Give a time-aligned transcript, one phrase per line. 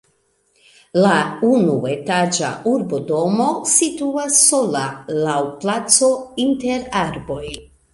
[1.03, 1.11] La
[1.49, 4.85] unuetaĝa urbodomo situas sola
[5.23, 6.15] laŭ placo
[6.51, 7.43] inter arboj.